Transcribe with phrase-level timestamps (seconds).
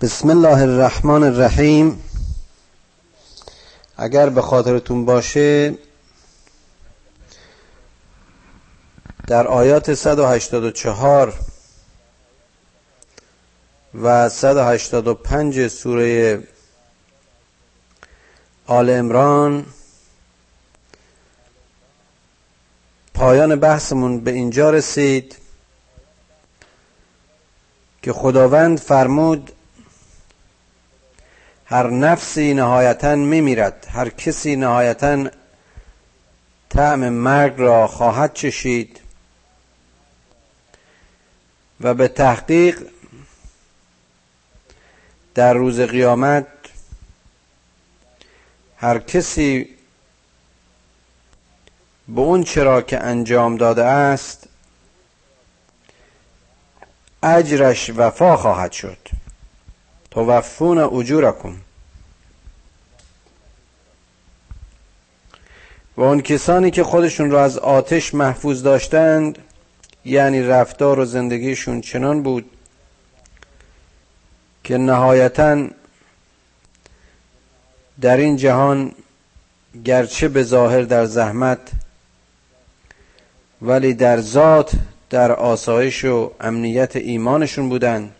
[0.00, 2.02] بسم الله الرحمن الرحیم.
[3.96, 5.74] اگر به خاطرتون باشه
[9.26, 11.34] در آیات 184
[13.94, 16.42] و 185 سوره
[18.66, 19.66] آل امران
[23.14, 25.36] پایان بحثمون به اینجا رسید
[28.02, 29.52] که خداوند فرمود
[31.66, 33.86] هر نفسی نهایتا میمیرد.
[33.90, 35.30] هر کسی نهایتا
[36.68, 39.00] طعم مرگ را خواهد چشید.
[41.80, 42.82] و به تحقیق
[45.34, 46.46] در روز قیامت
[48.76, 49.68] هر کسی
[52.08, 54.48] به اون چرا که انجام داده است
[57.22, 58.98] اجرش وفا خواهد شد.
[60.16, 61.54] توفون اجورکم.
[65.96, 69.38] و اون کسانی که خودشون را از آتش محفوظ داشتند
[70.04, 72.50] یعنی رفتار و زندگیشون چنان بود
[74.64, 75.68] که نهایتا
[78.00, 78.92] در این جهان
[79.84, 81.60] گرچه به ظاهر در زحمت
[83.62, 84.72] ولی در ذات
[85.10, 88.12] در آسایش و امنیت ایمانشون بودند.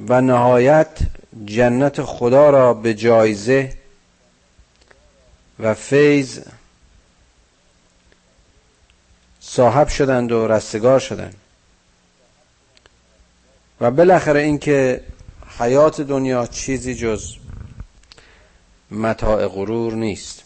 [0.00, 0.98] و نهایت
[1.44, 3.72] جنت خدا را به جایزه
[5.58, 6.40] و فیض
[9.40, 11.34] صاحب شدند و رستگار شدند.
[13.80, 15.04] و بالاخره اینکه
[15.58, 17.34] حیات دنیا چیزی جز
[18.90, 20.42] متاع غرور نیست.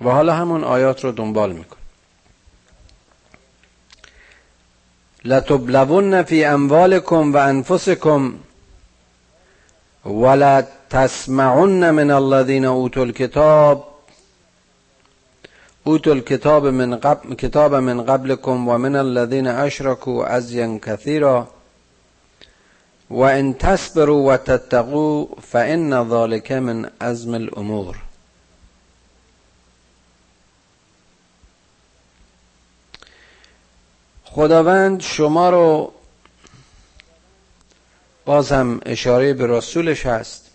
[0.00, 1.76] و حالا همون آیات رو دنبال میکن
[5.24, 8.38] لتبلون في أموالكم وأنفسكم
[10.04, 13.84] ولا تسمعن من الذين أوتوا الكتاب
[15.86, 21.46] أوتوا الكتاب من قبل كتاب من قبلكم ومن الذين أشركوا أزيا كثيرا.
[23.10, 27.96] وإن تصبروا وتتقوا فإن ذلك من أزم الأمور.
[34.34, 35.92] خداوند شما رو
[38.24, 40.50] باز هم اشاره به رسولش هست.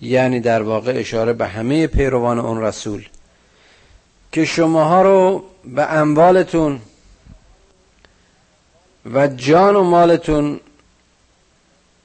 [0.00, 3.08] یعنی در واقع اشاره به همه پیروان اون رسول.
[4.32, 6.80] که شماها رو به اموالتون
[9.12, 10.60] و جان و مالتون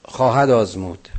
[0.06, 1.09] خواهد آزمود.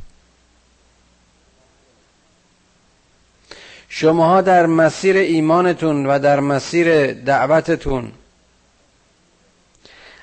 [3.89, 8.11] شماها در مسیر ایمانتون و در مسیر دعوتتون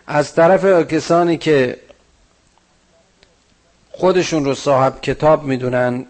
[0.06, 1.78] از طرف کسانی که
[3.93, 6.06] خودشون رو صاحب کتاب می‌دونن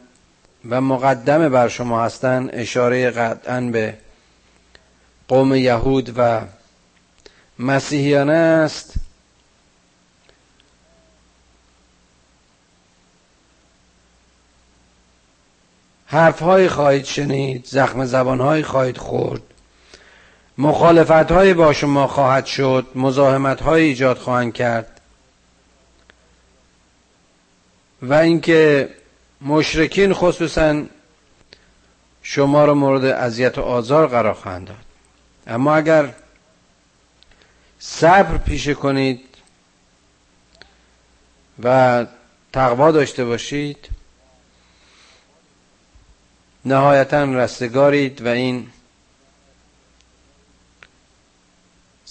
[0.69, 3.95] و مقدم بر شما هستن اشاره قطعا به
[5.29, 6.41] قوم یهود و
[7.59, 8.95] مسیحیانه است.
[16.07, 19.43] حرف های خواهید شنید زخم زبان های خواهید خورد.
[20.59, 25.01] مخالفت های با شما خواهد شد مزاحمت های ایجاد خواهند کرد.
[28.03, 28.89] و اینکه
[29.41, 30.83] مشرکین خصوصا
[32.23, 34.77] شما را مورد اذیت و آزار قرار خواهند داد.
[35.47, 36.15] اما اگر
[37.79, 39.21] صبر پیشه کنید
[41.63, 42.07] و
[42.53, 43.89] تقوا داشته باشید
[46.65, 48.69] نهایتا رستگارید و این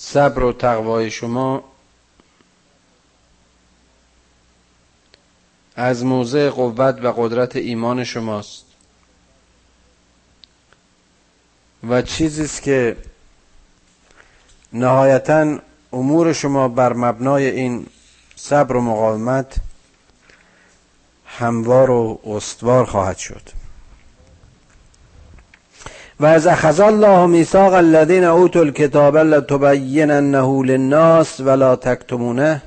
[0.08, 1.64] صبر و تقوای شما
[5.76, 8.66] از موضع قوت و قدرت ایمان شماست.
[11.90, 12.98] و چیزی است که
[14.74, 15.60] نهایتا
[15.94, 17.88] امور شما بر مبنای این
[18.36, 19.56] صبر و مقاومت
[21.26, 23.65] هموار و استوار خواهد شد.
[26.20, 32.62] و از اخذ الله میثاق الذین اوتوا الكتاب لتبیننه للناس ولا تکتمونه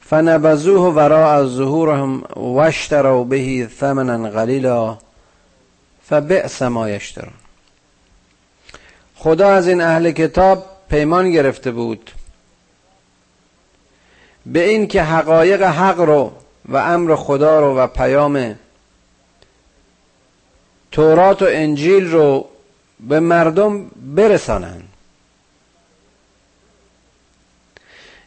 [0.00, 4.98] فنبذوه وراء ظهورهم واشتروا به ثمنا قلیلا
[6.08, 7.32] فبئس ما یشترون.
[9.16, 12.10] خدا از این اهل کتاب پیمان گرفته بود
[14.46, 16.32] به این که حقایق حق رو
[16.68, 18.54] و امر خدا رو و پیام
[20.96, 22.48] تورات و انجیل رو
[23.00, 24.88] به مردم برسانند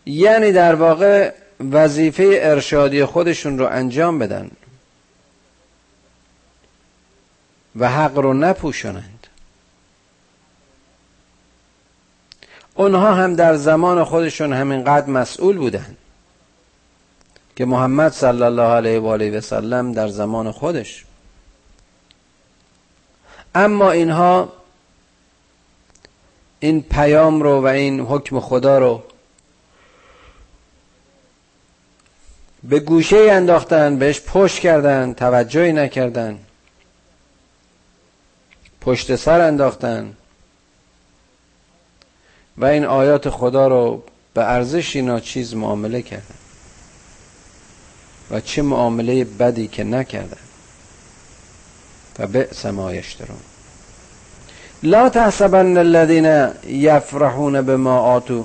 [0.06, 1.34] یعنی در واقع
[1.72, 4.52] وظیفه ارشادی خودشون رو انجام بدن
[7.76, 9.28] و حق رو نپوشانند.
[12.76, 15.98] اونها هم در زمان خودشون همینقدر مسئول بودند
[17.56, 21.06] که محمد صلی الله علیه و آله و سلم در زمان خودش
[23.56, 24.54] اما اینها
[26.60, 29.04] این پیام رو و این حکم خدا رو
[32.64, 36.40] به گوشه انداختن بهش پشت کردن توجهی نکردن.
[38.82, 40.16] پشت سر انداختن.
[42.58, 44.04] و این آیات خدا رو
[44.34, 46.36] به ارزشی ناچیز معامله کردن.
[48.32, 50.49] و چه معامله بدی که نکردن.
[52.20, 53.40] و بئس ما یشترون.
[54.84, 58.44] لا تحسبن الذين يفرحون بما آتوا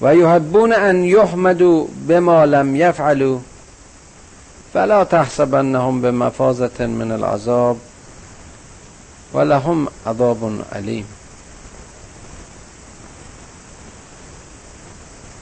[0.00, 3.38] و یحبون ان یحمدوا بما لم یفعلوا
[4.74, 7.76] فلا تحسبنهم بمفازة من العذاب
[9.34, 11.06] ولهم عذاب علیم.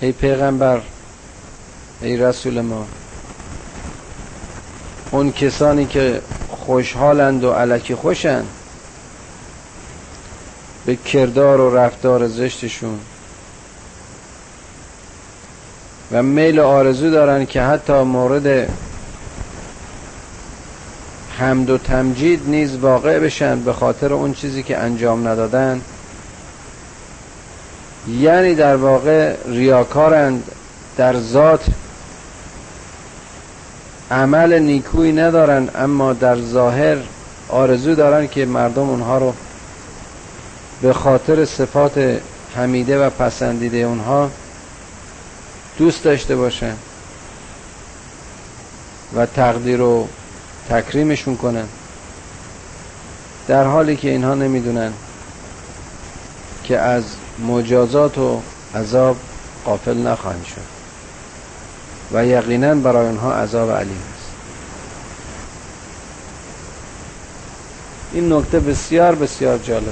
[0.00, 0.80] ای پیغمبر
[2.00, 2.86] ای رسول ما
[5.10, 6.20] اون کسانی که
[6.66, 8.48] خوشحالند و علکی خوشند.
[10.86, 12.98] به کردار و رفتار زشتشون.
[16.12, 18.68] و میل آرزو دارن که حتی مورد
[21.38, 25.80] حمد و تمجید نیز واقع بشن به خاطر اون چیزی که انجام ندادن.
[28.08, 30.42] یعنی در واقع ریاکارند
[30.96, 31.66] در ذات
[34.14, 36.96] عمل نیکویی ندارن اما در ظاهر
[37.48, 39.34] آرزو دارن که مردم اونها رو
[40.82, 42.20] به خاطر صفات
[42.56, 44.30] حمیده و پسندیده اونها
[45.78, 46.76] دوست داشته باشن
[49.16, 50.08] و تقدیر و
[50.70, 51.68] تکریمشون کنن.
[53.48, 54.92] در حالی که اینها نمی‌دونن
[56.64, 57.04] که از
[57.48, 58.40] مجازات و
[58.74, 59.16] عذاب
[59.64, 60.73] قافل نخواهند شد.
[62.14, 64.30] و یقینا برای آنها عذاب علیم است.
[68.12, 69.90] این نکته بسیار بسیار جالبه.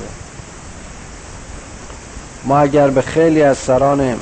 [2.44, 4.16] ما اگر به خیلی از سران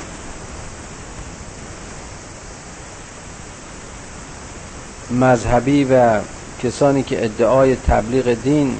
[5.11, 6.19] مذهبی و
[6.63, 8.77] کسانی که ادعای تبلیغ دین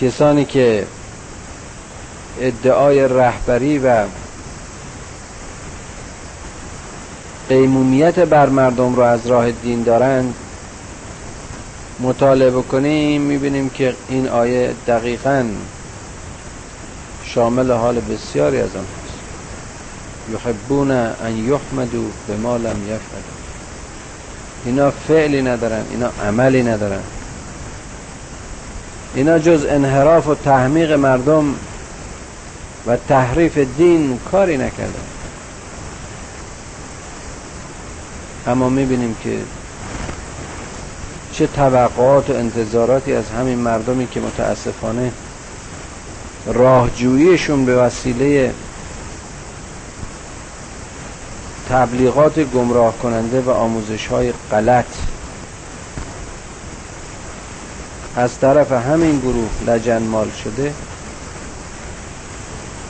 [0.00, 0.86] کسانی که
[2.40, 4.04] ادعای رهبری و
[7.50, 10.34] قیمومیت بر مردم رو از راه دین دارند
[12.00, 15.44] مطالعه کنیم می‌بینیم که این آیه دقیقا
[17.24, 23.40] شامل حال بسیاری از آن هست یحبون ان یحمدو به ما لم یفعلوا.
[24.64, 27.02] اینا فعلی ندارن اینا عملی ندارن.
[29.14, 31.54] اینا جز انحراف و تحمیق مردم
[32.86, 35.19] و تحریف دین کاری نکردن.
[38.46, 39.38] اما می‌بینیم که
[41.32, 45.12] چه توقعات و انتظاراتی از همین مردمی که متاسفانه
[46.46, 48.54] راهجوییشون به وسیله
[51.68, 54.86] تبلیغات گمراه کننده و آموزش های غلط
[58.16, 60.74] از طرف همین گروه لجنمال شده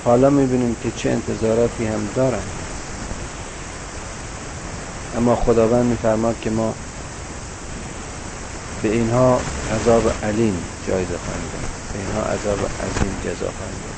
[0.04, 2.59] حالا می‌بینیم که چه انتظاراتی هم دارن.
[5.16, 6.74] اما خداوند میفرماد که ما
[8.82, 9.40] به اینها
[9.74, 10.56] عذاب علیم
[10.88, 11.50] جایزه خواهیم
[11.92, 13.90] به اینها عذاب عظیم جزا خواهیم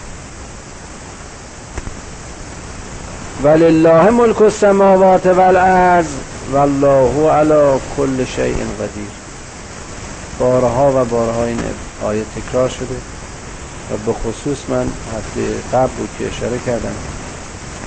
[3.43, 6.07] ولله ملک السماوات والارض
[6.53, 9.13] والله على كل شيء قدیر.
[10.39, 11.59] بارها و بارها این
[12.03, 12.97] آیه تکرار شده
[13.91, 16.95] و به خصوص من هفته قبل بود که اشاره کردم.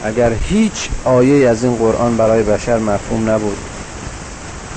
[0.06, 3.58] اگر هیچ آیه از این قرآن برای بشر مفهوم نبود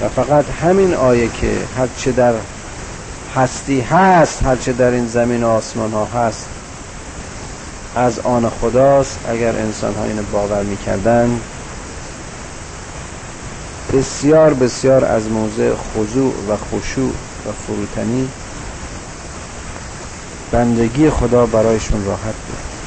[0.01, 2.35] و فقط همین آیه که هرچه در
[3.37, 6.47] هستی هست هرچه در این زمین و آسمان ها هست
[7.97, 9.19] از آن خداست.
[9.29, 11.41] اگر انسان ها اینو باور می‌کردن
[13.93, 17.13] بسیار بسیار از موضع خضوع و خشوع
[17.49, 18.29] و فروتنی
[20.53, 22.78] بندگی خدا برایشون راحت بود.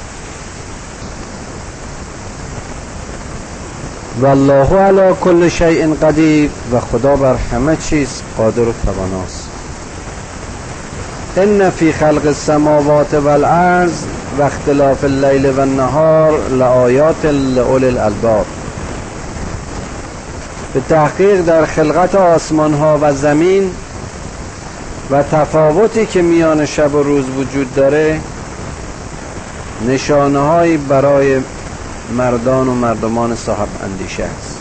[4.20, 9.50] والله علی کل شیء قدیر و خدا بر همه چیز قادر و تواناست.
[11.38, 14.03] ان فی خلق السماوات والارض
[14.39, 18.46] و اختلاف اللیل و النهار لآیات لأولی الالباب.
[20.74, 23.72] به تحقیق در خلقت آسمان ها و زمین
[25.12, 28.20] و تفاوتی که میان شب و روز وجود داره
[29.88, 31.41] نشانه برای
[32.12, 34.58] مردان و مردمان صاحب اندیشه است.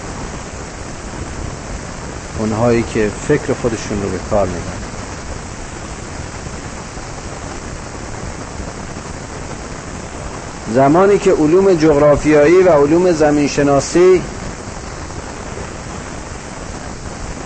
[2.39, 4.81] اونهایی که فکر خودشون رو به کار می‌برن.
[10.75, 14.23] زمانی که علوم جغرافیایی و علوم زمینشناسی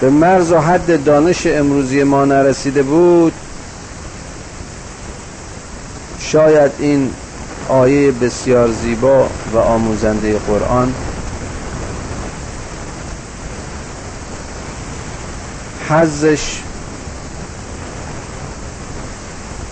[0.01, 3.33] به مرز و حد دانش امروزی ما نرسیده بود
[6.21, 7.11] شاید این
[7.69, 10.95] آیه بسیار زیبا و آموزنده قرآن.
[15.89, 16.61] حزش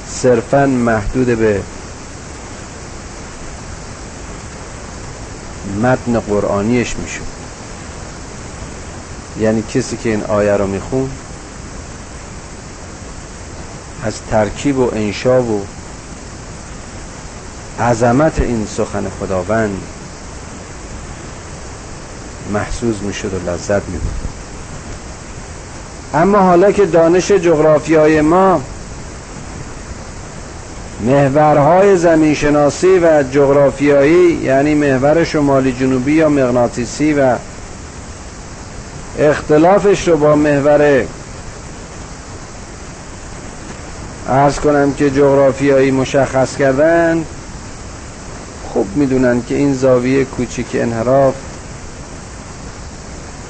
[0.09, 1.63] صرفا محدود به
[5.83, 7.23] متن قرآنیش می‌شد
[9.41, 11.11] یعنی کسی که این آیه رو میخون
[14.05, 15.67] از ترکیب و انشا و
[17.81, 19.83] عظمت این سخن خداوند
[22.53, 24.13] محسوس می‌شد و لذت میبود
[26.15, 28.61] اما حالا که دانش جغرافیای ما
[31.01, 37.37] محورهای زمینشناسی و جغرافیایی یعنی محور شمالی جنوبی یا مغناطیسی و
[39.19, 41.05] اختلافش رو با محور
[44.29, 47.25] ارز کنم که جغرافیایی مشخص کردن
[48.97, 51.35] می‌دونن که این زاویه کوچیک انحراف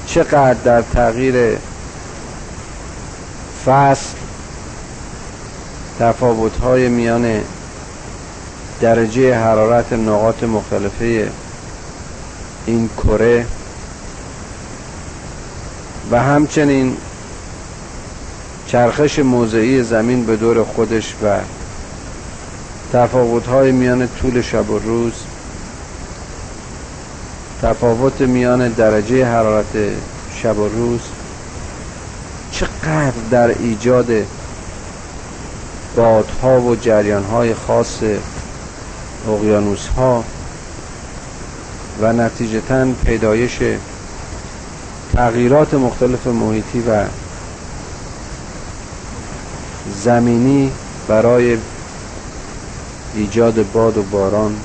[0.05, 1.57] چقدر در تغییر
[3.65, 4.15] فصل
[5.99, 7.41] تفاوت های میان
[8.81, 11.29] درجه حرارت نقاط مختلفه
[12.65, 13.45] این کره
[16.11, 16.97] و همچنین
[18.67, 21.37] چرخش موضعی زمین به دور خودش و
[22.93, 25.13] تفاوت های میان طول شب و روز
[27.63, 29.75] تفاوت میان درجه حرارت
[30.35, 31.01] شب و روز
[32.51, 34.07] چقدر در ایجاد
[35.95, 36.77] بادها و
[37.31, 37.99] های خاص
[39.27, 40.23] اقیانوس ها
[42.01, 43.59] و نتیجتا پیدایش
[45.13, 47.05] تغییرات مختلف محیطی و
[50.03, 50.71] زمینی
[51.07, 51.57] برای
[53.15, 54.55] ایجاد باد و باران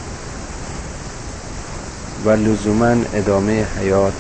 [2.29, 4.13] و لزوما ادامه حیات.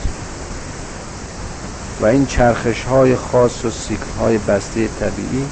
[2.00, 5.46] و این چرخش های خاص و سیکل های بسته طبیعی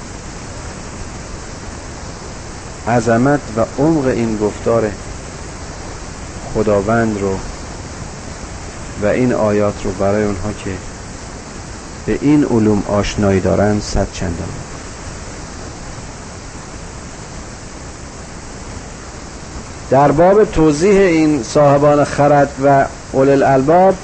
[2.89, 4.91] عظمت و عمق این گفتار
[6.55, 7.39] خداوند رو
[9.03, 10.71] و این آیات رو برای اونها که
[12.07, 14.49] به این علوم آشنایی دارن صد چندان.
[19.91, 23.95] در باب توضیح این صاحبان خرد و اول الالباب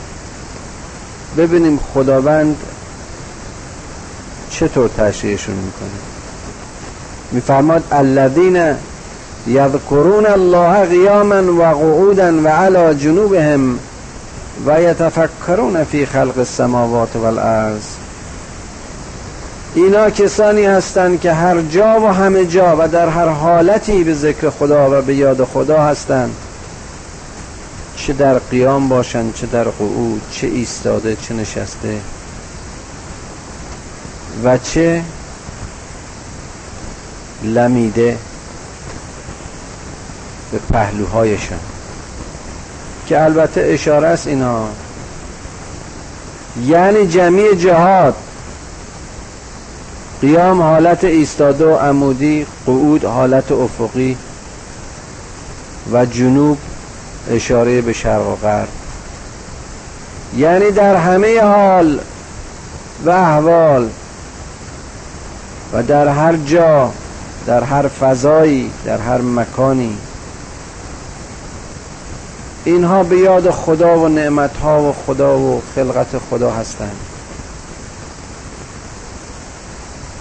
[1.39, 2.57] ببینیم خداوند
[4.51, 6.01] چطور تشریحشون می‌کنه.
[7.33, 8.75] میفرماد الذین
[9.47, 13.79] یذکرون الله قیاما و قعودا و علی جنوبهم
[14.67, 17.83] و یتفکرون فی خلق السماوات والارض.
[19.75, 24.50] اینا کسانی هستند که هر جا و همه جا و در هر حالتی به ذکر
[24.50, 26.35] خدا و به یاد خدا هستند.
[27.97, 31.99] چه در قیام باشند چه در قعود چه ایستاده چه نشسته.
[34.45, 35.02] و چه
[37.45, 38.19] لمیده
[40.52, 41.59] به پهلوهایشان.
[43.07, 44.69] که البته اشاره است اینا.
[46.67, 48.14] یعنی جمعی جهاد.
[50.23, 54.17] قیام حالت ایستاده و عمودی قعود حالت افقی
[55.93, 56.59] و جنوب
[57.31, 58.69] اشاره به شرق و غرب.
[60.37, 62.00] یعنی در همه حال
[63.05, 63.88] و احوال
[65.73, 66.93] و در هر جا
[67.47, 69.99] در هر فضایی در هر مکانی
[72.64, 76.97] اینها به یاد خدا و نعمتها و خدا و خلقت خدا هستند.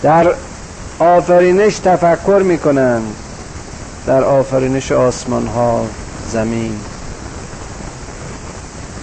[0.03, 0.35] در
[0.99, 3.15] آفرینش تفکر می‌کنند.
[4.07, 5.85] در آفرینش آسمان ها
[6.31, 6.79] زمین.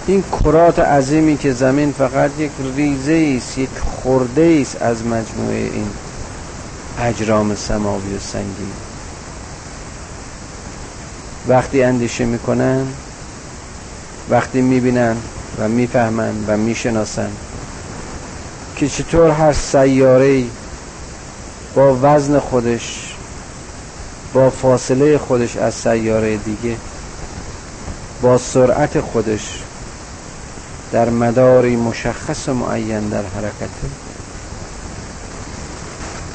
[0.06, 5.90] این کرات عظیمی که زمین فقط یک ریزه است یک خورده است از مجموعه این
[6.98, 8.72] اجرام سماوی و سنگی
[11.48, 12.86] وقتی اندیشه می‌کنن
[14.30, 15.16] وقتی می‌بینن
[15.58, 17.30] و می‌فهمن و می‌شناسن
[18.76, 20.44] که چطور هر سیاره
[21.74, 23.14] با وزن خودش
[24.34, 26.76] با فاصله خودش از سیاره دیگه
[28.22, 29.62] با سرعت خودش
[30.92, 33.88] در مداری مشخص معین در حرکته.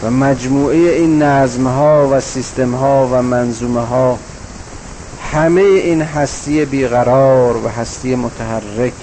[0.04, 4.20] و مجموعه این نظم ها و سیستم ها و منظومه ها
[5.32, 8.94] همه این هستی بیقرار و هستی متحرک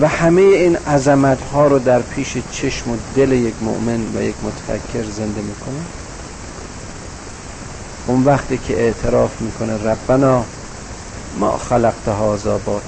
[0.00, 4.34] و همه این عظمت ها رو در پیش چشم و دل یک مؤمن و یک
[4.42, 5.80] متفکر زنده می‌کنه.
[8.06, 10.44] اون وقتی که اعتراف می‌کنه ربنا
[11.40, 12.82] ما خلقت هازا باطل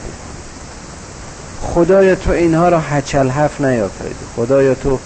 [1.63, 4.25] خدایا تو اینها را هچل هف نیافریدی.
[4.37, 4.99] خدایا تو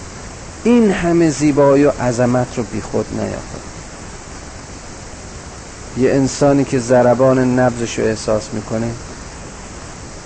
[0.63, 3.65] این همه زیبایی و عظمت رو بی خود نیافریدی.
[5.97, 8.87] یه انسانی که ضربان نبزش رو احساس می‌کنه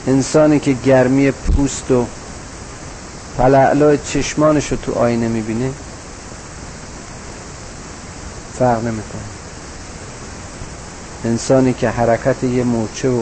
[0.07, 2.05] انسانی که گرمی پوست و
[3.37, 5.71] پلعلا چشمانش رو تو آینه می‌بینه
[8.59, 9.21] فرق نمی‌کنه.
[11.25, 13.21] انسانی که حرکت یه مورچه و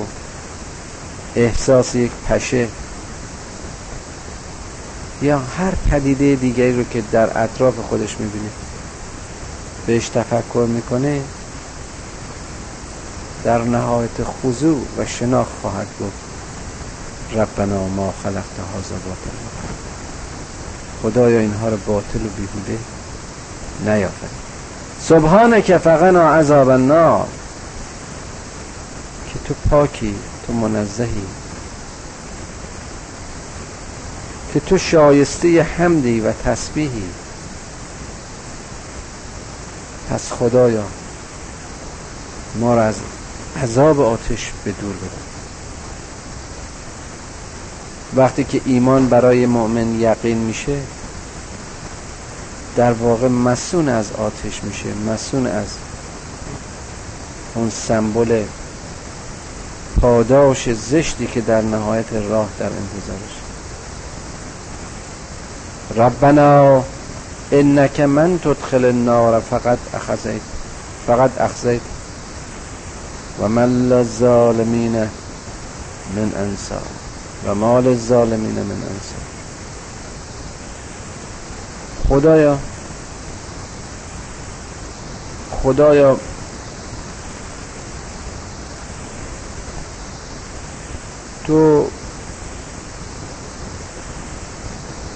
[1.35, 2.67] احساس یک پشه
[5.21, 8.49] یا هر پدیده دیگری رو که در اطراف خودش می‌بینه
[9.87, 11.21] بهش تفکر می‌کنه
[13.43, 16.26] در نهایت خضوع و شناخت خواهد گفت
[17.33, 18.35] ربنا ما خلقت
[18.75, 19.37] هذا باطل
[21.03, 22.77] خدایا اینها رو باطل و بیهوده
[23.85, 24.47] نیافد
[25.01, 27.27] سبحانک فقنا عذاب النار.
[29.33, 30.15] که تو پاکی
[30.47, 31.21] تو منزهی.
[34.53, 37.09] که تو شایسته حمدی و تسبیحی.
[40.09, 40.83] پس خدایا
[42.59, 42.95] ما را از
[43.63, 45.26] عذاب آتش به دور ببر.
[48.15, 50.77] وقتی که ایمان برای مؤمن یقین میشه
[52.75, 55.67] در واقع مسون از آتش میشه مسون از
[57.55, 58.43] اون سمبل
[60.01, 63.37] پاداش زشتی که در نهایت راه در انتظارش
[65.95, 66.83] ربنا
[67.51, 70.41] انک من تدخل النار فقط اخذیت
[71.07, 71.81] فقط اخذیت.
[73.41, 74.95] و من للظالمین
[76.15, 77.06] من انصار.
[77.47, 79.21] و مال الظالمین من انصار.
[82.09, 82.57] خدایا
[85.63, 86.17] خدایا
[91.47, 91.87] تو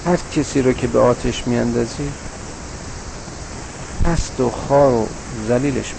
[0.06, 2.12] هر کسی رو که به آتش میاندازی
[4.04, 5.08] پست و خار و
[5.48, 5.94] زلیلش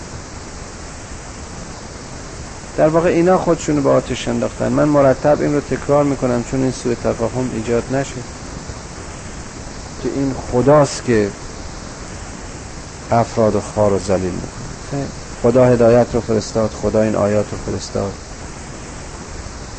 [2.83, 4.69] در واقع اینا خودشونو به آتش انداختن.
[4.69, 8.15] من مرتب این رو تکرار می‌کنم چون این سوء تفاهم ایجاد نشه
[10.03, 11.31] که این خداست که
[13.11, 15.07] افراد خار و زلیل می‌کنه.
[15.43, 18.13] خدا هدایت رو فرستاد خدا این آیات رو فرستاد.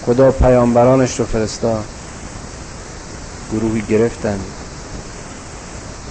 [0.06, 1.84] خدا پیامبرانش رو فرستاد.
[3.52, 4.40] گروهی گرفتن.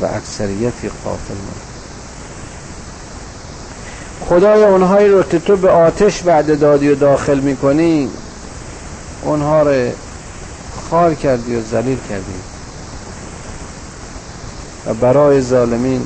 [0.01, 1.72] و اکثریتی قاتل ماند.
[4.33, 8.09] خدای اونهایی رو که تو به آتش بعد دادی و داخل می‌کنی
[9.23, 9.91] اونها رو
[10.91, 12.35] خار کردی و ذلیل کردی.
[14.87, 16.03] و برای ظالمین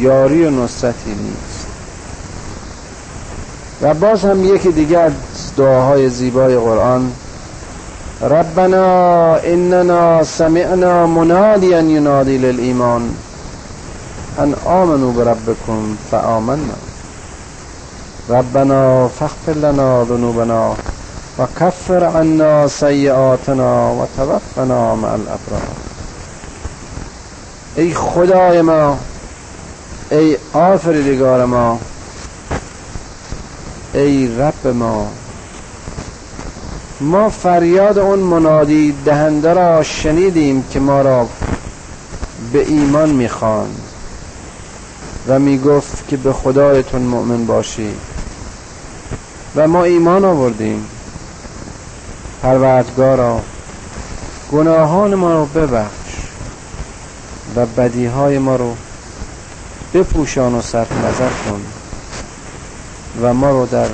[0.00, 1.66] یاری و نصرتی نیست.
[3.82, 5.12] و باز هم یکی دیگه از
[5.56, 7.12] دعاهای زیبای قرآن
[8.22, 13.10] ربنا اننا سمعنا منادیا ینادی للایمان.
[14.38, 16.90] ان آمنوا بربکم فآمنا.
[18.30, 20.76] ربنا فاغفر لنا ذنوبنا
[21.38, 25.76] و کفر عنا سیئاتنا و توفنا مع الابرار
[27.76, 28.98] ای خدای ما
[30.10, 31.78] ای آفریدگار ما
[33.94, 35.06] ای رب ما
[37.00, 41.26] ما فریاد اون منادی دهنده را شنیدیم که ما را
[42.52, 43.89] به ایمان می‌خواند.
[45.30, 47.94] و می‌گفت که به خدایتون مؤمن باشی
[49.56, 50.86] و ما ایمان آوردیم.
[52.42, 53.40] پروردگارا
[54.52, 56.10] گناهان ما رو ببخش
[57.56, 58.74] و بدیهای ما رو
[59.94, 61.60] بپوشان و صرف نظر کن
[63.22, 63.88] و ما رو در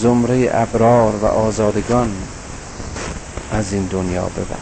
[0.00, 2.10] زمره ابرار و آزادگان
[3.52, 4.60] از این دنیا ببر.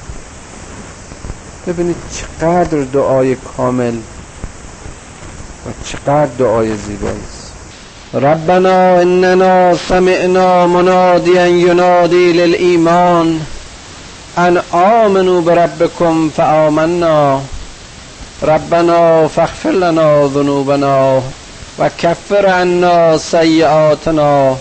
[1.66, 3.94] ببینید چقدر دعای کامل
[5.85, 7.35] چقدر دعای زیبایی
[8.14, 13.40] ربنا اننا سمعنا منادیا ینادی للایمان.
[14.37, 17.40] ان آمنوا بربکم فآمنا.
[18.42, 21.22] ربنا فاغفر لنا ذنوبنا
[21.79, 24.57] و کفر عنا سیئاتنا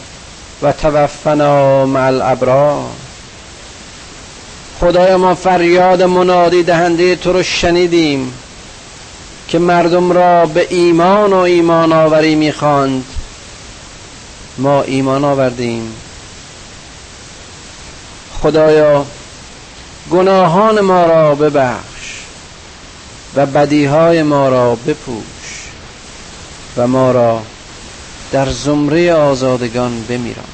[0.61, 2.83] و توفنا مع الابرار.
[4.81, 8.33] خدایا ما فریاد منادی دهنده تو رو شنیدیم.
[9.47, 13.05] که مردم را به ایمان و ایمان آوری می‌خواند.
[14.57, 15.93] ما ایمان آوردیم.
[18.41, 19.05] خدایا
[20.11, 22.23] گناهان ما را ببخش
[23.35, 25.67] و بدیهای ما را بپوش
[26.77, 27.41] و ما را
[28.31, 30.45] در زمره آزادگان بمیران.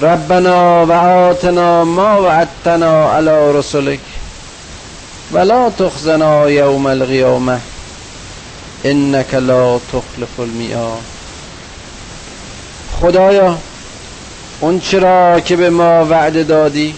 [0.00, 4.00] ربنا و آتنا ما وعدتنا علی رسولک.
[5.32, 7.60] ولا تخزنا یوم القیامه
[8.84, 11.02] انک لا تخلف المیعاد
[13.00, 13.58] خدایا
[14.60, 16.94] اون چرا که به ما وعده دادی؟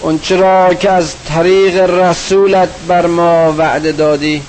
[0.00, 4.42] اون چرا که از طریق رسولت بر ما وعده دادی؟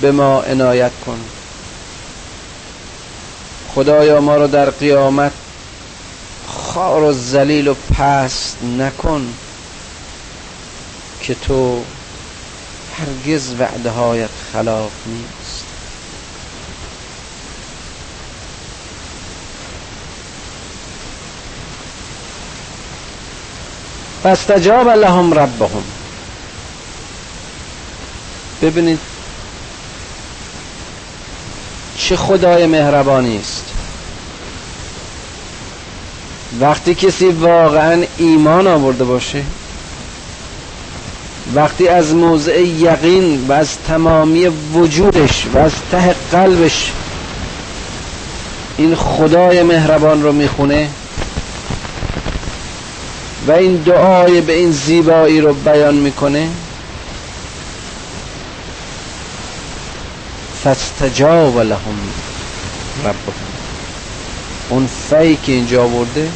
[0.00, 1.18] به ما عنایت کن.
[3.74, 5.32] خدایا ما رو در قیامت
[6.48, 9.34] خار و زلیل و پست نکن.
[11.26, 11.82] که تو
[12.98, 15.64] هرگز وعده هایت خلاف نیست.
[24.22, 25.82] فاستجاب لهم ربهم.
[28.62, 28.98] ببینید
[31.98, 33.64] چه خدای مهربانی است.
[36.60, 39.44] وقتی کسی واقعا ایمان آورده باشه
[41.54, 46.92] وقتی از موضع یقین و از تمامی وجودش و از ته قلبش
[48.76, 50.88] این خدای مهربان رو می‌خونه
[53.46, 56.48] و این دعای به این زیبایی رو بیان می‌کنه
[60.64, 61.98] فاستجاب لهم
[63.00, 63.46] ربهم
[64.68, 66.28] اون فی که اینجا آورده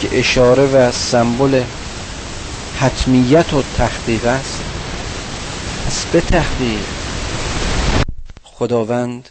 [0.00, 1.62] که اشاره و سمبل
[2.80, 4.64] حتمیت و تحقیق است.
[5.86, 6.84] پس به تحقیق.
[8.44, 9.28] خداوند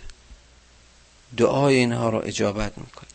[1.37, 3.09] دعای اینها رو اجابت می‌کنه.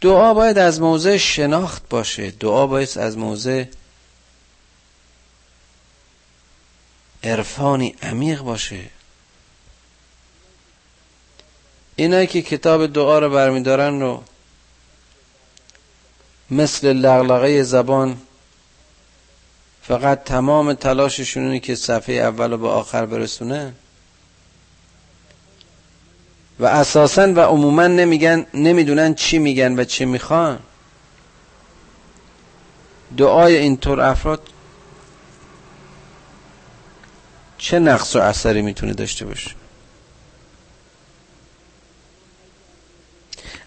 [0.00, 2.30] دعا باید از موضع شناخت باشه.
[2.30, 3.64] دعا باید از موضع
[7.22, 8.84] عرفانی عمیق باشه.
[11.96, 14.22] اینایی که کتاب دعا رو برمیدارن رو
[16.50, 18.16] مثل لغلقه زبان
[19.82, 23.74] فقط تمام تلاششون که صفحه اول رو به آخر برسونه.
[26.60, 30.58] و اساسا و عموما نمیگن نمی‌دونن چی میگن و چی می‌خوان.
[33.16, 34.42] دعای اینطور افراد
[37.58, 39.50] چه نقص و اثری می‌تونه داشته باشه؟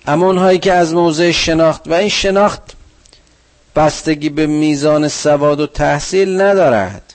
[0.07, 2.61] اما اونهایی که از موضع شناخت و این شناخت
[3.75, 7.13] بستگی به میزان سواد و تحصیل ندارد.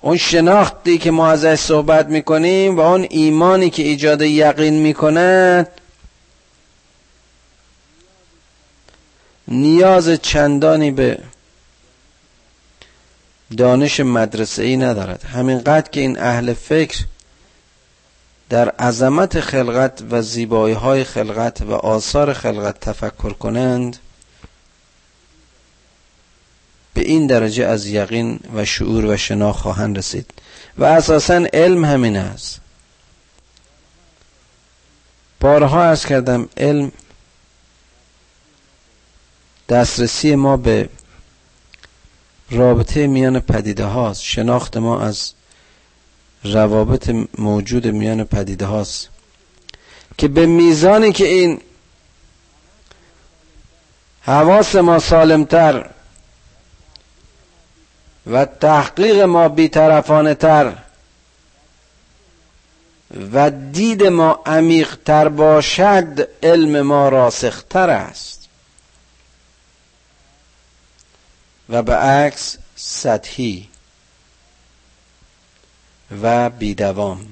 [0.00, 5.68] اون شناختی که ما ازش صحبت می‌کنیم و اون ایمانی که ایجاد یقین می‌کند
[9.48, 11.18] نیاز چندانی به
[13.56, 15.24] دانش مدرسه ای ندارد.
[15.24, 16.98] همینقدر که این اهل فکر
[18.52, 23.96] در عظمت خلقت و زیبایی های خلقت و آثار خلقت تفکر کنند
[26.94, 30.30] به این درجه از یقین و شعور و شنا خواهند رسید.
[30.78, 32.60] و اساسا علم همین است.
[35.40, 36.92] بارها از کردم علم
[39.68, 40.88] دسترسی ما به
[42.50, 45.32] رابطه میان پدیده هاست شناخت ما از
[46.44, 49.08] روابط موجود میان پدیده هاست
[50.18, 51.60] که به میزانی که این
[54.22, 55.90] حواس ما سالمتر
[58.26, 60.72] و تحقیق ما بیطرفانه تر
[63.32, 68.48] و دید ما عمیق تر باشد علم ما راسختر است.
[71.68, 73.68] و به عکس سطحی
[76.22, 77.26] و بیدوام.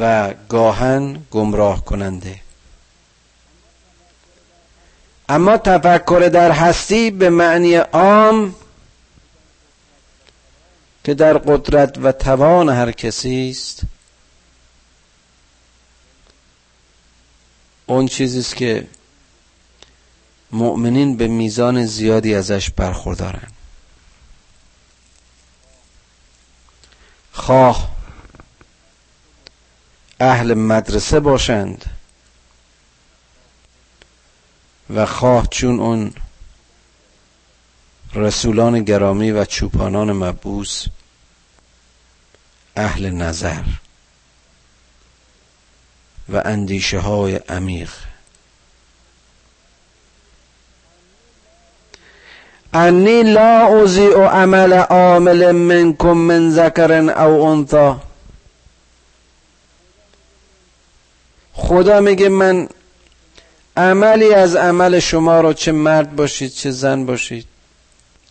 [0.00, 2.40] و گاهن گمراه کننده.
[5.28, 8.54] اما تفکر در هستی به معنی عام
[11.04, 13.82] که در قدرت و توان هر کسی است
[17.86, 18.86] اون چیزی است که
[20.52, 23.53] مؤمنین به میزان زیادی ازش برخوردارن.
[27.34, 27.94] خواه.
[30.20, 31.84] اهل مدرسه باشند.
[34.90, 36.14] و خواه چون اون
[38.14, 40.84] رسولان گرامی و چوپانان مبوس
[42.76, 43.62] اهل نظر
[46.28, 47.92] و اندیشه های عمیق.
[52.74, 58.00] انی لا اوزیع عمل عامل منکم من ذکر او انثا
[61.52, 62.68] خدا میگه من
[63.76, 67.46] عملی از عمل شما رو چه مرد باشید چه زن باشید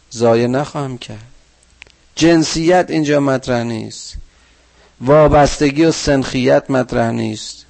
[0.09, 1.25] زایه نخواهم کرد.
[2.15, 4.15] جنسیت اینجا مطرح نیست.
[5.01, 7.65] وابستگی و سنخیت مطرح نیست.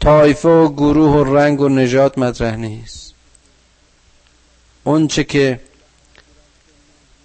[0.00, 3.14] طایفه و گروه و رنگ و نجات مطرح نیست.
[4.84, 5.60] اونچه که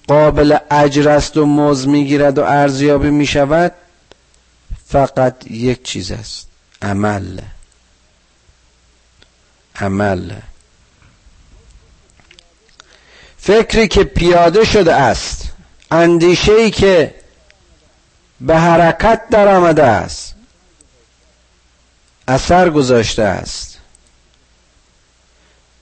[0.07, 3.71] قابل اجر است و موز می‌گیرد و ارزیابی می‌شود
[4.87, 6.47] فقط یک چیز است
[6.81, 7.39] عمل.
[9.75, 10.31] عمل.
[13.37, 15.49] فکری که پیاده شده است
[15.91, 17.15] اندیشه ای که
[18.41, 20.35] به حرکت در آمده است
[22.27, 23.79] اثر گذاشته است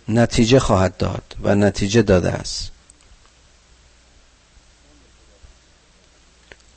[0.10, 2.70] نتیجه خواهد داد و نتیجه داده است.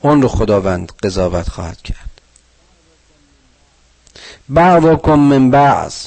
[0.05, 2.11] اون رو خداوند قضاوت خواهد کرد.
[4.49, 6.07] بعضکم من بعض.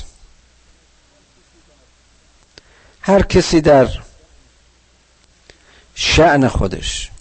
[3.02, 3.88] هر کسی در
[5.96, 7.12] شعن خودش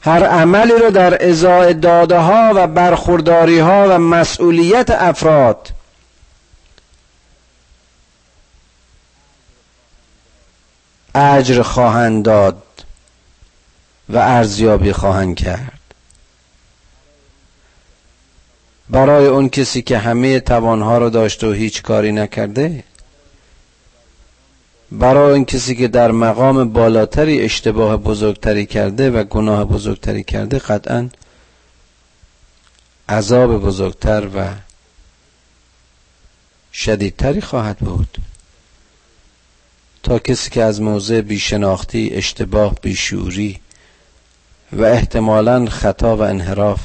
[0.00, 5.72] هر عملی رو در ازای داده ها و برخورداری ها و مسئولیت افراد
[11.14, 12.62] اجر خواهند داد.
[14.08, 15.80] و ارزیابی خواهند کرد.
[18.90, 22.84] برای اون کسی که همه توانها رو داشته و هیچ کاری نکرده
[24.92, 31.08] برای این کسی که در مقام بالاتری اشتباه بزرگتری کرده و گناه بزرگتری کرده قطعا
[33.08, 34.48] عذاب بزرگتر و
[36.72, 38.16] شدیدتری خواهد بود.
[40.02, 43.60] تا کسی که از موضع بیشناختی اشتباه بیشوری
[44.72, 46.80] و احتمالا خطا و انحراف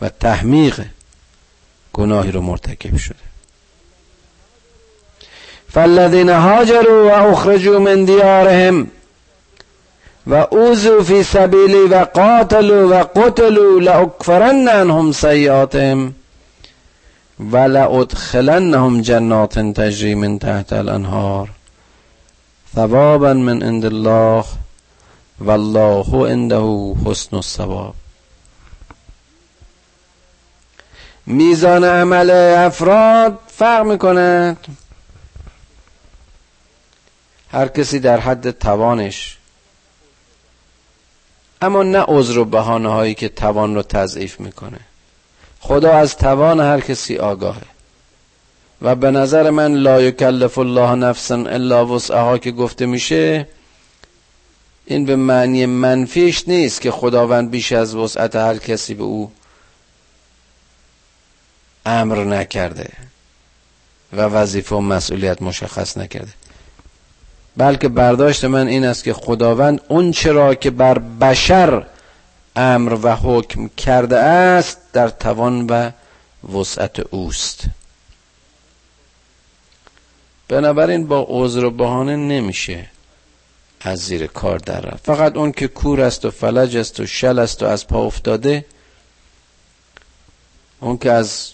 [0.00, 0.80] و تحمیق
[1.92, 3.30] گناهی رو مرتکب شده.
[5.68, 8.90] فالذین هاجروا و اخرجوا من دیارهم
[10.26, 16.14] و اوزو فی سبیلی و قاتلوا و قتلوا لاکفرن عنهم سیئاتهم
[17.40, 21.48] و لادخلنهم جنات تجری من تحت الانهار
[22.74, 24.44] ثوابا من عند الله
[25.40, 27.94] والله عنده حسن الثواب.
[31.26, 34.56] میزان عمل افراد فرق می‌کنه
[37.52, 39.38] هر کسی در حد توانش.
[41.62, 44.80] اما نه عذر و بهانه هایی که توان رو تضعیف می‌کنه.
[45.60, 47.62] خدا از توان هر کسی آگاهه.
[48.82, 53.46] و به نظر من لا یکلف الله نفسا الا وسعها که گفته میشه
[54.90, 59.32] این به معنی منفیش نیست که خداوند بیش از وسعت هر کسی به او
[61.86, 62.90] امر نکرده
[64.12, 66.32] و وظیفه و مسئولیت مشخص نکرده.
[67.56, 71.86] بلکه برداشت من این است که خداوند اون چرا که بر بشر
[72.56, 75.90] امر و حکم کرده است در توان و
[76.52, 77.64] وسعت اوست.
[80.48, 82.86] بنابراین با عذر و بهانه نمیشه
[83.80, 85.06] از زیر کار در رفت.
[85.06, 88.64] فقط اون که کور است و فلج است و شل است و از پا افتاده
[90.80, 91.50] اون که از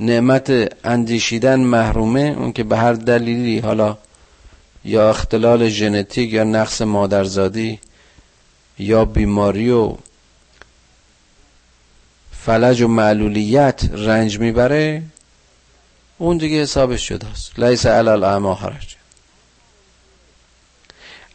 [0.00, 3.98] نعمت اندیشیدن محرومه اون که به هر دلیلی حالا
[4.84, 7.80] یا اختلال ژنتیک یا نقص مادرزادی
[8.78, 9.96] یا بیماری و
[12.32, 15.02] فلج و معلولیت رنج می‌بره
[16.18, 18.97] اون دیگه حسابش است لیس علال اعما حرج.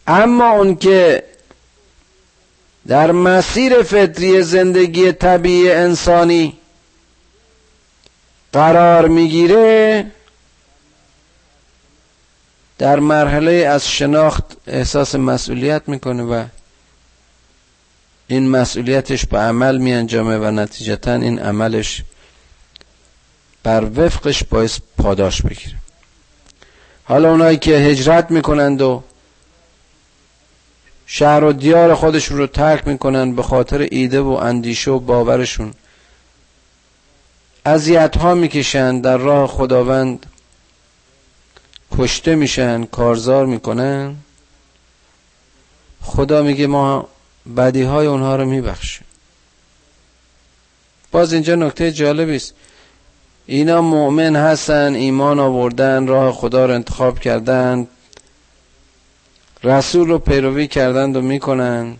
[0.07, 1.23] اما اون که
[2.87, 6.57] در مسیر فطری زندگی طبیعی انسانی
[8.53, 10.05] قرار می‌گیره
[12.77, 16.43] در مرحله از شناخت احساس مسئولیت می‌کنه و
[18.27, 22.03] این مسئولیتش به عمل می انجامه و نتیجتا این عملش
[23.63, 25.75] بر وفقش باعث پاداش بگیره.
[27.03, 29.03] حالا اونایی که هجرت می‌کنند و
[31.15, 35.73] شهر و دیار خودشون رو ترک می‌کنن به خاطر ایده و اندیشه و باورشون.
[37.65, 40.25] اذیت ها می‌کشن در راه خداوند
[41.97, 44.15] کشته میشن کارزار می‌کنن.
[46.01, 47.07] خدا میگه ما
[47.57, 49.05] بدی های اونها رو میبخشیم.
[51.11, 52.53] باز اینجا نکته جالبی است.
[53.45, 57.87] اینا مؤمن هستن ایمان آوردن راه خدا رو انتخاب کردن.
[59.63, 61.97] رسول رو پیروی کردند و می‌کنن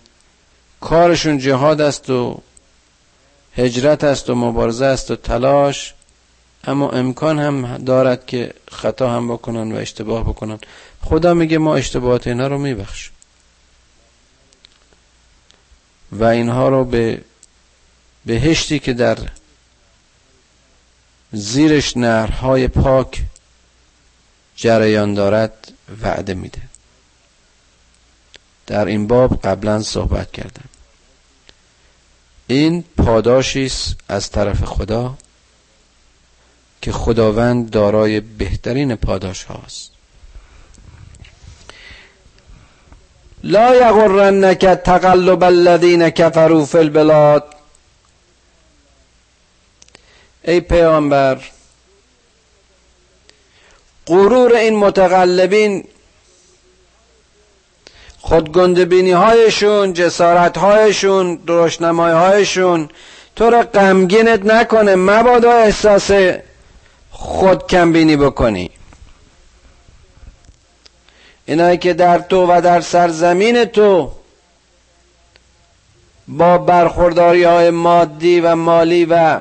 [0.82, 2.41] کارشون جهاد است و
[3.58, 5.93] هجرت است و مبارزه است و تلاش.
[6.63, 10.60] اما امکان هم دارد که خطا هم بکنن و اشتباه بکنن.
[11.02, 13.10] خدا میگه ما اشتباهات اینا رو میبخش
[16.12, 17.21] و اینها رو به
[18.26, 19.17] بهشتی که در
[21.32, 23.21] زیرش نهرهای پاک
[24.56, 25.71] جریان دارد
[26.02, 26.62] وعده میده.
[28.67, 30.69] در این باب قبلا صحبت کردم.
[32.47, 35.17] این پاداشی است از طرف خدا
[36.82, 39.91] که خداوند دارای بهترین پاداش هاست
[43.43, 47.56] لا یغرنک تقلب الذین کفروا فی البلاد.
[50.43, 51.41] ای پیامبر
[54.08, 55.88] غرور این متقلبین
[58.25, 62.89] خودگندبینی هایشون جسارت هایشون درشنمای هایشون
[63.36, 66.12] تو را غمگینت نکنه مبادا احساس
[67.12, 68.69] خود کمبینی بکنی.
[71.45, 74.12] اینایی که در تو و در سرزمین تو
[76.27, 79.39] با برخورداری های مادی و مالی و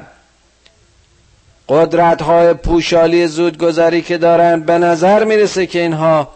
[1.69, 6.29] قدرت های پوشالی زودگذری که دارن به نظر می‌رسه که اینها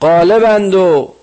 [0.00, 1.14] قالبند و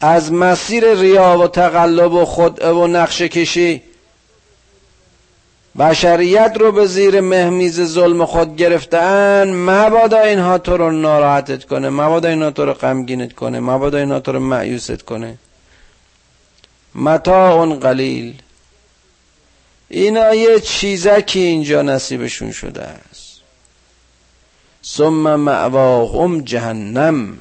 [0.00, 3.82] از مسیر ریا و تقلب و خدعه و نقش کشی
[5.78, 12.28] بشریت رو به زیر مهمیز ظلم خود گرفتن مبادا اینها تو رو ناراحتت کنه مبادا
[12.28, 15.38] اینها تو رو غمگینت کنه مبادا اینها تو رو معیوست کنه.
[16.94, 18.34] متاع قلیل.
[19.88, 22.88] اینا یه چیزکی اینجا نصیبشون شده.
[24.96, 27.38] ثم معواهم جهنم.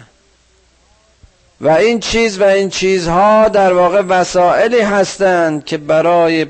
[1.61, 6.47] و این چیز و این چیزها در واقع وسائلی هستند که برای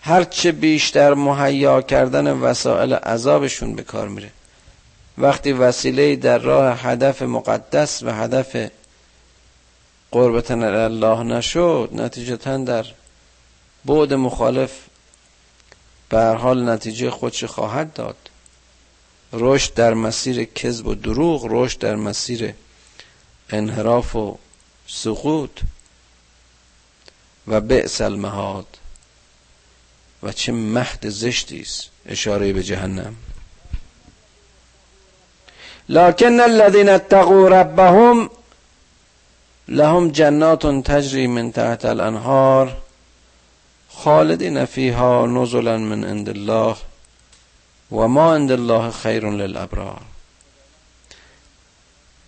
[0.00, 4.30] هرچه بیشتر مهیا کردن وسایل عذابشون به کار میره.
[5.18, 8.70] وقتی وسیله در راه هدف مقدس و هدف
[10.10, 12.86] قربتن الله نشد نتیجتا در
[13.84, 14.72] بعد مخالف
[16.08, 18.16] به حال نتیجه خودش خواهد داد.
[19.34, 22.54] رشد در مسیر کذب و دروغ رشد در مسیر
[23.50, 24.38] انحراف و
[24.86, 25.50] سقوط
[27.48, 28.66] و بئس المهاد.
[30.22, 31.90] و چه مهد زشتی است.
[32.06, 33.16] اشاره به جهنم.
[35.88, 38.30] لكن الذين اتقوا ربهم
[39.68, 42.76] لهم جنات تجري من تحت الانهار
[43.88, 46.76] خالدین فیها نزلا من عند الله.
[47.94, 50.00] و ما عند الله خیر للابرار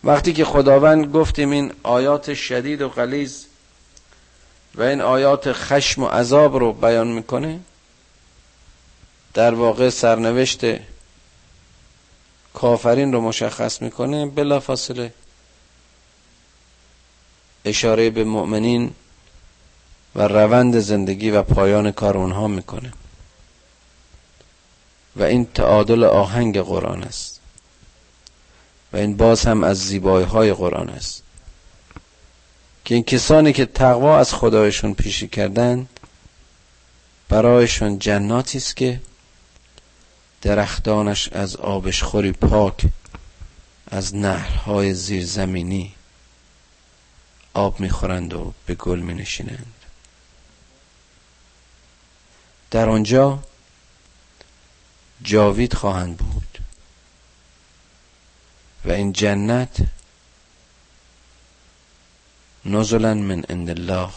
[0.05, 3.44] وقتی که خداوند گفتیم این آیات شدید و غلیظ
[4.74, 7.61] و این آیات خشم و عذاب رو بیان می‌کنه
[9.35, 10.61] در واقع سرنوشت
[12.55, 15.12] کافرین رو مشخص می‌کنه بلا فاصله
[17.64, 18.94] اشاره به مؤمنین
[20.14, 22.92] و روند زندگی و پایان کار اونها می‌کنه.
[25.17, 27.40] و این تعادل آهنگ قرآن است.
[28.92, 31.23] و این باز هم از زیبایی های قرآن است.
[32.85, 35.88] که این کسانی که تقوا از خدایشون پیشی کردن
[37.29, 39.00] برایشون جناتی است که
[40.42, 42.87] درختانش از آبشخوری پاک
[43.90, 45.94] از نهرهای زیرزمینی
[47.54, 49.75] آب می‌خورند و به گل می نشینند
[52.71, 53.38] در آنجا
[55.23, 56.58] جاوید خواهند بود.
[58.85, 59.77] و این جنت
[62.64, 64.10] نزلا من عند الله.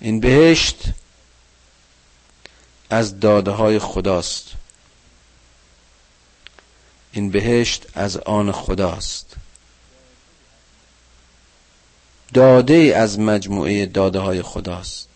[0.00, 0.82] این بهشت
[2.90, 4.50] از داده های خداست.
[7.12, 9.36] این بهشت از آن خداست.
[12.34, 15.08] داده از مجموعه داده های خداست.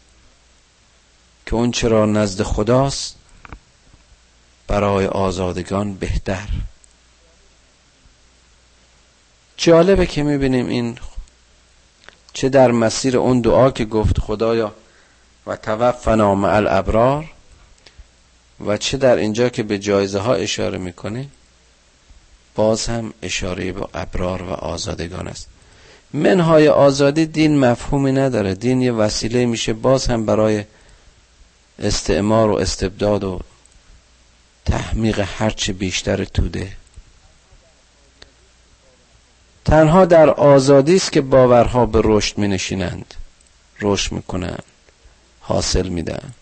[1.48, 3.16] که اون چرا نزد خداست
[4.66, 6.48] برای آزادگان بهتر.
[9.56, 10.98] جالبه که می‌بینیم این
[12.32, 14.74] چه در مسیر اون دعا که گفت خدایا
[15.46, 17.24] و توفنا مع الابرار
[18.66, 21.28] و چه در اینجا که به جایزه ها اشاره می‌کنه
[22.54, 25.48] باز هم اشاره به ابرار و آزادگان است.
[26.12, 28.54] منهای آزادی دین مفهومی نداره.
[28.54, 30.64] دین یه وسیله میشه باز هم برای
[31.78, 33.40] استعمار و استبداد و
[34.64, 36.72] تحمیق هرچه بیشتر توده.
[39.64, 43.14] تنها در آزادی است که باورها به رشد می نشینند
[43.80, 44.62] رشد می کنند
[45.40, 46.32] حاصل میدن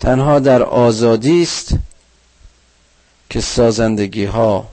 [0.00, 1.74] تنها در آزادی است
[3.30, 4.68] که سازندگی ها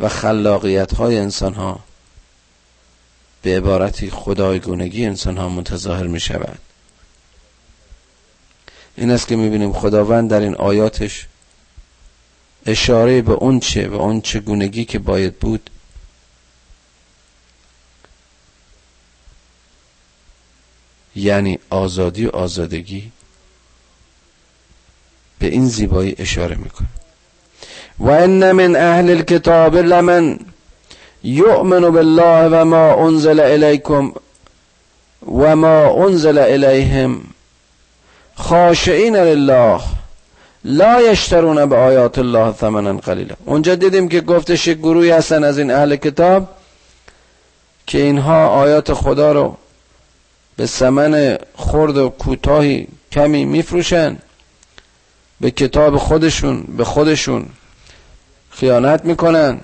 [0.00, 1.80] و خلاقیت های انسان ها
[3.42, 6.58] به عبارتی خدایگونگی انسان ها متظاهر می شود
[8.96, 11.26] این است که می بینیم خداوند در این آیاتش
[12.66, 15.70] اشاره به اون چه و اون چگونگی که باید بود.
[21.16, 23.12] یعنی آزادی و آزادگی
[25.38, 26.88] به این زیبایی اشاره می‌کنه.
[27.98, 30.38] و ان من اهل الكتاب لمن
[31.28, 34.12] یؤمن بالله و ما انزل الیکم
[35.26, 37.20] و ما انزل الیهم
[38.36, 39.80] خاشعین لله
[40.64, 45.58] لا یشترون به آیات الله ثمنا قلیلا اونجا دیدیم که گفتش یک گروهی هستن از
[45.58, 46.48] این اهل کتاب
[47.86, 49.56] که اینها آیات خدا رو
[50.56, 54.16] به ثمن خرد و کوتاهی کمی میفروشن
[55.40, 57.46] به کتاب خودشون به خودشون
[58.50, 59.60] خیانت می‌کنن.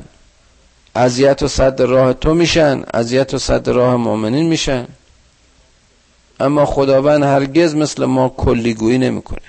[0.95, 4.87] اذیت و صد راه تو میشن اذیت و صد راه مؤمنین میشن.
[6.41, 9.41] اما خداوند هرگز مثل ما کلیگویی نمی‌کنه.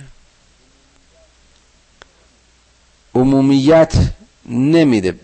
[3.16, 3.93] عمومیت
[4.46, 5.20] نمیده.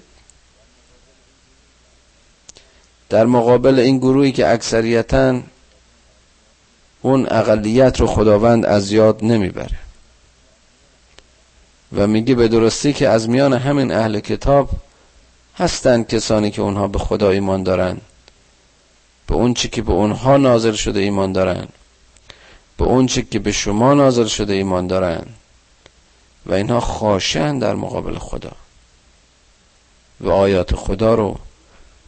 [3.10, 5.42] در مقابل این گروهی که اکثریتا
[7.02, 9.80] اون اقلیت رو خداوند از یاد نمی‌بره.
[11.96, 14.70] و میگه به درستی که از میان همین اهل کتاب
[15.58, 17.98] هستند کسانی که اونها به خدا ایمان دارن
[19.28, 21.68] به اون چی که به اونها نازل شده ایمان دارن
[22.78, 25.26] به اون چی که به شما نازل شده ایمان دارن
[26.46, 28.52] و اینها خاشن در مقابل خدا.
[30.22, 31.40] و آیات خدا رو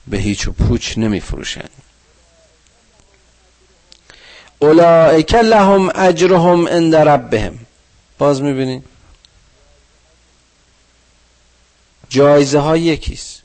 [0.07, 1.69] به هیچ و پوچ نمی فروشن
[4.59, 7.59] اولئک لهم اجرهم عند ربهم.
[8.17, 8.83] باز می‌بینید
[12.09, 13.41] جایزه ها یکیست.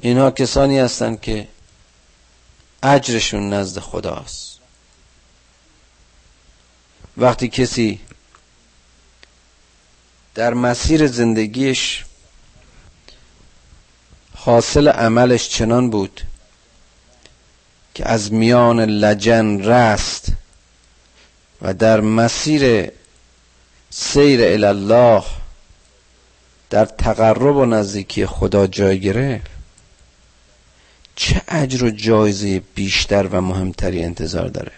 [0.00, 1.48] اینها کسانی هستند که
[2.82, 4.58] اجرشون نزد خداست.
[7.16, 8.00] وقتی کسی
[10.34, 12.04] در مسیر زندگیش
[14.36, 16.20] حاصل عملش چنان بود
[17.94, 20.32] که از میان لجن رست
[21.62, 22.92] و در مسیر
[23.90, 25.24] سیر الله
[26.74, 29.50] در تقرب و نزدیکی خدا جای گرفت.
[31.16, 34.72] چه اجر و جایزه بیشتر و مهمتری انتظار داره؟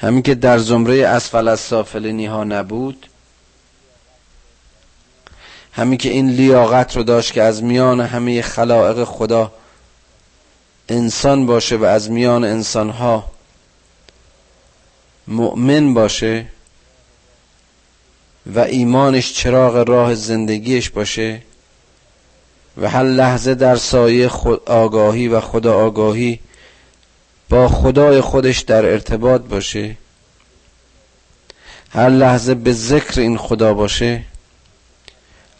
[0.00, 3.06] همین که در زمره اسفل از سافلینی ها نبود
[5.72, 9.52] همین که این لیاقت رو داشت که از میان همه خلائق خدا
[10.88, 13.30] انسان باشه و از میان انسان ها
[15.28, 16.46] مؤمن باشه
[18.46, 21.42] و ایمانش چراغ راه زندگیش باشه
[22.76, 26.40] و هر لحظه در سایه خود آگاهی و خدا آگاهی
[27.48, 29.96] با خدای خودش در ارتباط باشه
[31.90, 34.24] هر لحظه به ذکر این خدا باشه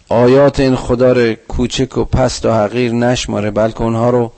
[0.08, 4.32] آیات این خدا رو کوچک و پست و حقیر نشماره بلکه اونها رو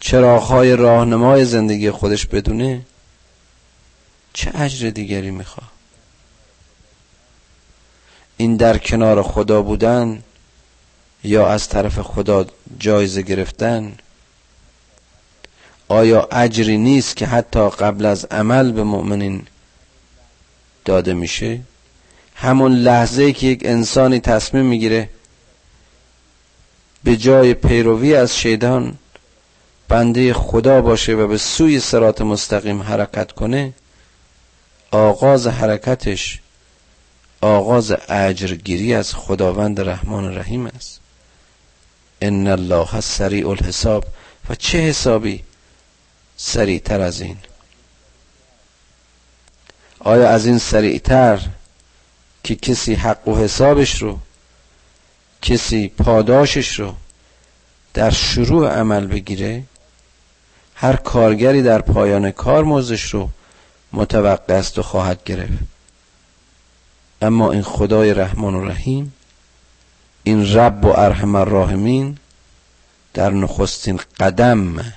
[0.00, 2.80] چراغهای راهنمای زندگی خودش بدونه
[4.32, 5.77] چه اجر دیگری می‌خواد؟
[8.40, 10.22] این در کنار خدا بودن
[11.24, 12.46] یا از طرف خدا
[12.78, 13.92] جایزه گرفتن
[15.88, 19.46] آیا اجری نیست که حتی قبل از عمل به مؤمنین
[20.84, 21.60] داده میشه؟
[22.34, 25.08] همون لحظه که یک انسانی تصمیم می‌گیره
[27.04, 28.98] به جای پیروی از شیطان
[29.88, 33.72] بنده خدا باشه و به سوی سرات مستقیم حرکت کنه
[34.90, 36.40] آغاز حرکتش
[37.40, 41.00] آغاز اجرگیری از خداوند رحمان رحیم است.
[42.20, 44.04] ان الله سریع الحساب.
[44.48, 45.44] و چه حسابی
[46.36, 47.36] سریعتر از این؟
[49.98, 51.40] آیا از این سریعتر
[52.44, 54.18] که کسی حق و حسابش رو
[55.42, 56.94] کسی پاداشش رو
[57.94, 59.62] در شروع عمل بگیره؟
[60.74, 63.30] هر کارگری در پایان کار موزش رو
[63.92, 65.77] متوقع است و خواهد گرفت.
[67.22, 69.14] اما این خدای رحمان و رحیم
[70.22, 72.18] این رب و ارحم الراحمین
[73.14, 74.92] در نخستین قدم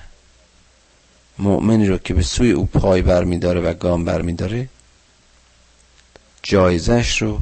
[1.38, 4.68] مؤمنی رو که به سوی او پای برمیداره و گام برمیداره
[6.42, 7.40] جایزش رو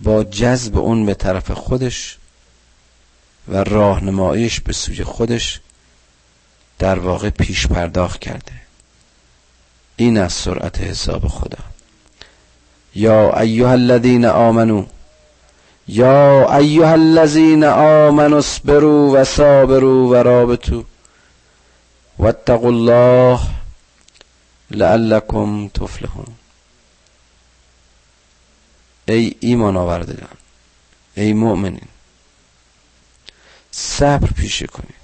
[0.00, 2.18] با جذب اون به طرف خودش
[3.48, 5.60] و راهنماییش به سوی خودش
[6.78, 8.52] در واقع پیش پرداخت کرده.
[9.96, 11.77] این از سرعت حساب خدا.
[12.98, 14.86] یا ایها الذین آمنو
[15.88, 20.82] یا ایها الذین آمنوا اصبروا و صابروا و رابطوا
[22.18, 23.40] واتقوا الله
[24.70, 26.34] لعلكم تفلحون.
[29.08, 30.38] ای ایمان آوردگان
[31.14, 31.88] ای مؤمنین
[33.70, 34.94] صبر پیشه کنید.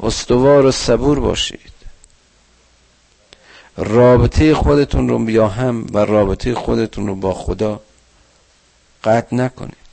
[0.00, 1.77] استوار و صبور باشید.
[3.78, 7.80] رابطه خودتون رو بیا هم و رابطه خودتون رو با خدا
[9.04, 9.88] قطع نکنید.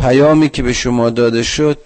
[0.00, 1.78] پیامی که به شما داده شد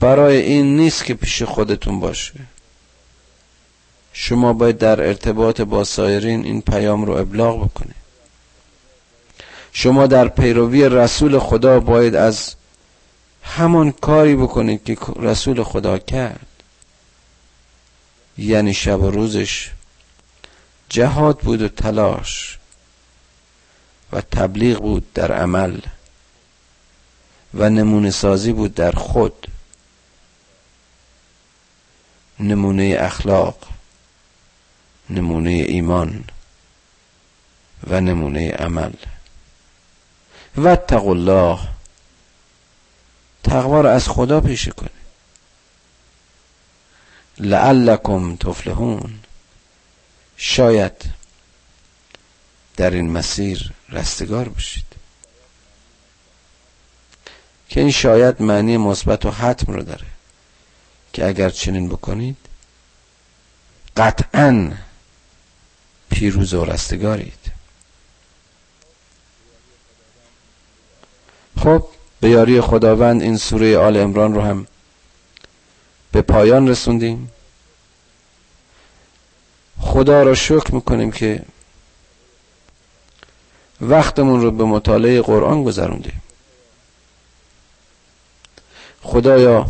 [0.00, 2.34] برای این نیست که پیش خودتون باشه.
[4.12, 8.04] شما باید در ارتباط با سایرین این پیام رو ابلاغ بکنید.
[9.72, 12.54] شما در پیروی رسول خدا باید از
[13.42, 16.53] همان کاری بکنید که رسول خدا کرد.
[18.38, 19.70] یعنی شب و روزش
[20.88, 22.58] جهاد بود و تلاش
[24.12, 25.80] و تبلیغ بود در عمل
[27.54, 29.46] و نمونه سازی بود در خود.
[32.40, 33.58] نمونه اخلاق
[35.10, 36.24] نمونه ایمان
[37.86, 38.92] و نمونه عمل.
[40.56, 41.58] و الله
[43.44, 45.03] تقوا رو از خدا پیشه کنه
[47.38, 49.20] لعلکم تفلحون.
[50.36, 50.92] شاید
[52.76, 54.84] در این مسیر رستگار بشید
[57.68, 60.06] که این شاید معنی مثبت و حتم رو داره.
[61.12, 62.36] که اگر چنین بکنید
[63.96, 64.72] قطعا
[66.10, 67.52] پیروز و رستگارید.
[71.58, 71.84] خب
[72.20, 74.66] به یاری خداوند این سوره آل امران رو هم
[76.14, 77.30] به پایان رسوندیم.
[79.80, 81.42] خدا را شکر می‌کنیم که
[83.80, 86.22] وقتمون رو به مطالعه قرآن گذروندیم.
[89.02, 89.66] خدایا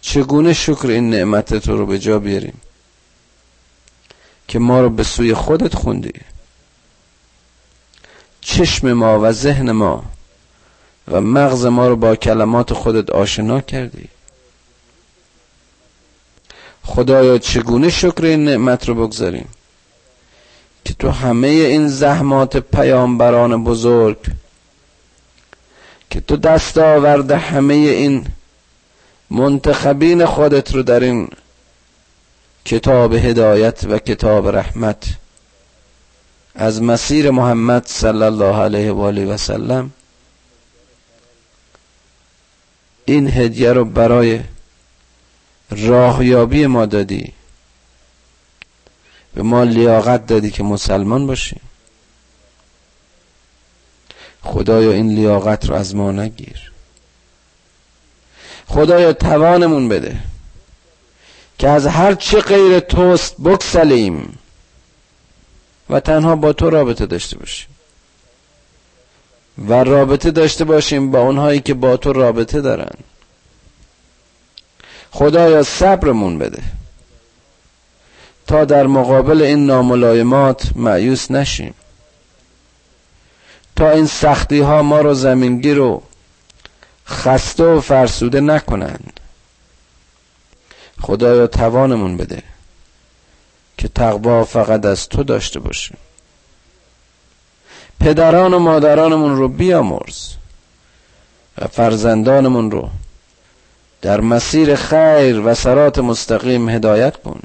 [0.00, 2.60] چگونه شکر این نعمت تو رو به جا بیاریم
[4.48, 6.20] که ما رو به سوی خودت خوندی؟
[8.40, 10.04] چشم ما و ذهن ما
[11.08, 14.08] و مغز ما رو با کلمات خودت آشنا کردی.
[16.86, 19.48] خدایا چگونه شکر این نعمت رو بگذاریم؟
[20.84, 24.18] که تو همه این زحمات پیامبران بزرگ
[26.10, 28.26] که تو دست آورده همه این
[29.30, 31.28] منتخبین خودت رو در این
[32.64, 35.04] کتاب هدایت و کتاب رحمت
[36.54, 39.90] از مسیر محمد صلی الله علیه و آله و سلم
[43.04, 44.40] این هدیه رو برای
[45.70, 47.32] راهیابی ما دادی.
[49.34, 51.60] به ما لیاقت دادی که مسلمان باشیم
[54.42, 56.72] خدایا این لیاقت رو از ما نگیر.
[58.66, 60.16] خدایا توانمون بده
[61.58, 64.38] که از هر چه غیر توست بکسلیم
[65.90, 67.68] و تنها با تو رابطه داشته باشیم.
[69.58, 72.94] و رابطه داشته باشیم با اونهایی که با تو رابطه دارن.
[75.16, 76.62] خدایا صبرمون بده.
[78.46, 81.74] تا در مقابل این ناملایمات معیوس نشیم.
[83.76, 86.02] تا این سختی ها ما رو زمینگیر و
[87.06, 89.20] خسته و فرسوده نکنند.
[91.00, 92.42] خدایا توانمون بده
[93.78, 95.96] که تقوا فقط از تو داشته باشیم.
[98.00, 100.32] پدران و مادرانمون رو بیامرز
[101.58, 102.90] و فرزندانمون رو
[104.06, 107.40] در مسیر خیر و سرات مستقیم هدایت کن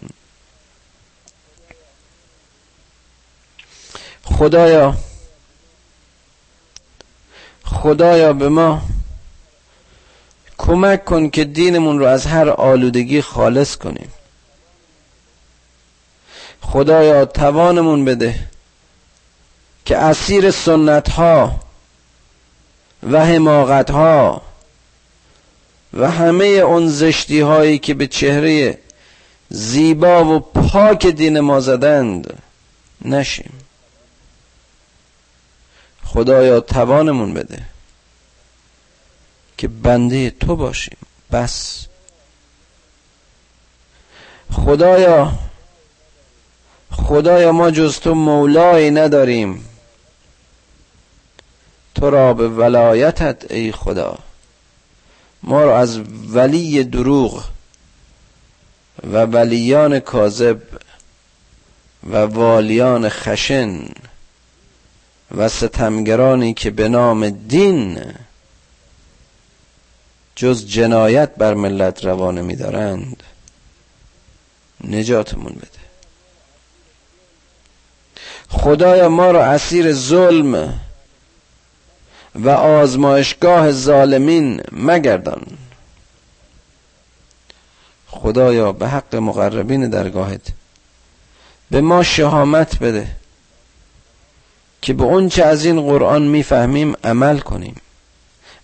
[4.23, 4.95] خدایا
[7.65, 8.81] خدایا به ما
[10.57, 14.11] کمک کن که دینمون رو از هر آلودگی خالص کنیم.
[16.61, 18.35] خدایا توانمون بده
[19.85, 21.59] که اسیر سنت ها
[23.11, 24.50] و حماقت ها
[25.93, 28.79] و همه اون زشتی هایی که به چهره
[29.49, 32.33] زیبا و پاک دین ما زدند
[33.05, 33.53] نشیم.
[36.03, 37.61] خدایا توانمون بده
[39.57, 40.97] که بنده تو باشیم.
[41.31, 41.85] بس.
[44.51, 45.31] خدایا
[46.91, 49.65] خدایا ما جز تو مولایی نداریم.
[51.95, 54.19] تو را به ولایتت ای خدا.
[55.43, 55.99] ما را از
[56.33, 57.45] ولی دروغ
[59.03, 60.61] و ولیان کاذب
[62.09, 63.79] و والیان خشن
[65.37, 68.01] و ستمگرانی که به نام دین
[70.35, 73.23] جز جنایت بر ملت روانه میدارند
[74.83, 75.81] نجاتمون بده.
[78.49, 80.79] خدایا ما را اسیر ظلم
[82.35, 85.45] و آزمایشگاه ظالمین مگردان.
[88.07, 90.41] خدایا به حق مقربین درگاهت
[91.71, 93.15] به ما شهامت بده
[94.81, 97.75] که به اونچه از این قرآن می‌فهمیم عمل کنیم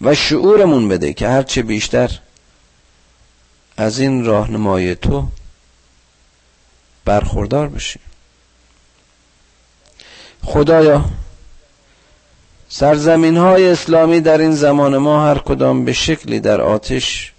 [0.01, 2.20] و شعورمون بده که هرچه بیشتر
[3.78, 5.28] از این راهنمای تو
[7.05, 8.01] برخوردار بشیم.
[10.43, 11.05] خدایا
[12.70, 17.34] سرزمین های اسلامی در این زمان ما هر کدام به شکلی در آتش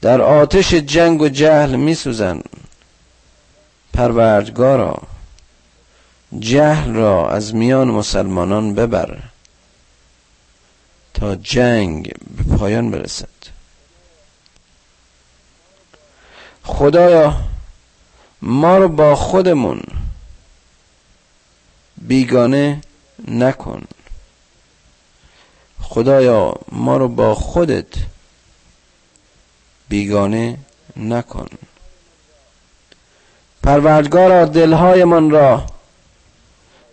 [0.00, 2.40] در آتش جنگ و جهل می سوزن
[3.92, 5.02] پروردگارا
[6.38, 9.18] جهل را از میان مسلمانان ببر
[11.14, 13.28] تا جنگ به پایان برسد.
[16.64, 17.36] خدایا
[18.42, 19.82] ما رو با خودمون
[21.96, 22.80] بیگانه
[23.28, 23.82] نکن.
[25.80, 27.94] خدایا ما رو با خودت
[29.88, 30.58] بیگانه
[30.96, 31.48] نکن.
[33.62, 35.66] پروردگارا دلهایمان را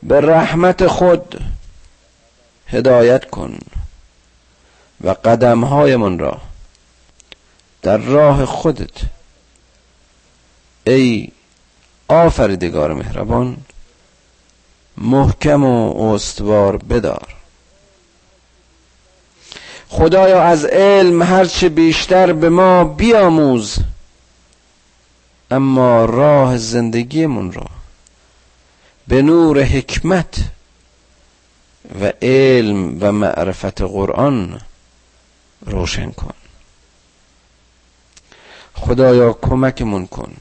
[0.03, 1.41] به رحمت خود
[2.67, 3.57] هدایت کن
[5.01, 6.41] و قدمهایمان را
[7.81, 8.97] در راه خودت.
[10.87, 11.31] ای
[12.07, 13.57] آفریدگار مهربان
[14.97, 17.35] محکم و استوار بدار.
[19.89, 23.75] خدایا از علم هرچه بیشتر به ما بیاموز
[25.51, 27.67] اما راه زندگیمون را
[29.07, 30.35] به نور حکمت
[32.01, 34.61] و علم و معرفت قرآن
[35.65, 36.33] روشن کن.
[38.75, 40.33] خدایا کمکمون کن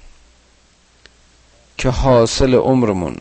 [1.78, 3.16] که حاصل عمرمون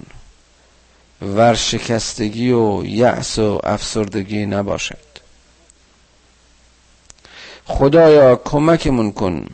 [1.22, 5.10] ورشکستگی و یأس و افسردگی نباشد.
[7.66, 9.48] خدایا کمکمون کن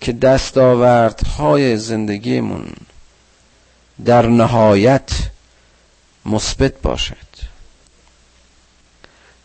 [0.00, 2.72] که دستاوردهای زندگیمون
[4.04, 5.10] در نهایت
[6.26, 7.16] مثبت باشد.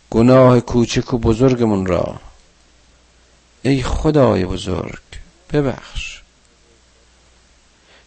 [0.10, 2.16] گناه کوچک و بزرگمون را
[3.62, 5.02] ای خدای بزرگ
[5.54, 6.22] ببخش.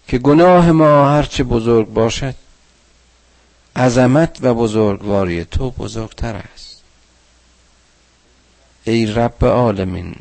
[0.08, 2.34] که گناه ما هرچه بزرگ باشد
[3.76, 6.82] عظمت و بزرگواری تو بزرگتر است.
[8.84, 10.14] ای رب عالمین